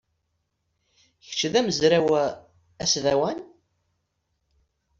Kečč 1.25 1.41
d 1.51 1.53
amezraw 1.59 2.07
asdawan? 2.83 3.37